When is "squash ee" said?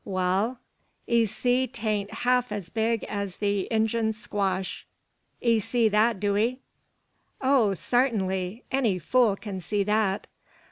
4.19-5.59